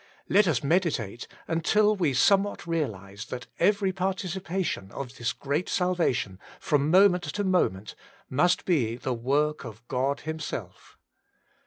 [0.27, 6.89] Let ua meditate until we somewhat realise that every participation of this great salvation, from
[6.89, 7.93] moment to moment,
[8.27, 10.97] must be the work of God Himself.